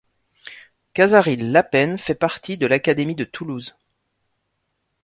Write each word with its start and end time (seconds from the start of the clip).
Cazarilh-Laspènes 0.95 1.99
fait 1.99 2.15
partie 2.15 2.57
de 2.57 2.65
l'académie 2.65 3.13
de 3.13 3.23
Toulouse. 3.23 3.77